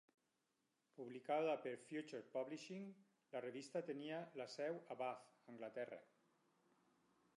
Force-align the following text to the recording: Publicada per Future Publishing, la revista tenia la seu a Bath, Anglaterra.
Publicada 0.99 1.51
per 1.65 1.73
Future 1.89 2.21
Publishing, 2.37 2.87
la 3.35 3.43
revista 3.47 3.83
tenia 3.91 4.23
la 4.43 4.49
seu 4.55 4.81
a 4.97 4.99
Bath, 5.03 5.29
Anglaterra. 5.55 6.01